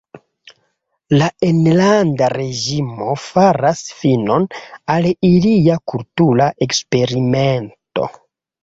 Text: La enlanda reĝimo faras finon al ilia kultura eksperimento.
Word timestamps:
La 1.21 1.27
enlanda 1.47 2.29
reĝimo 2.33 3.19
faras 3.27 3.85
finon 4.01 4.49
al 4.97 5.13
ilia 5.31 5.79
kultura 5.95 6.51
eksperimento. 6.69 8.15